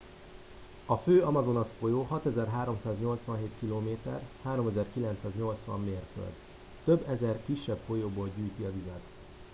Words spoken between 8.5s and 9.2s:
a vizet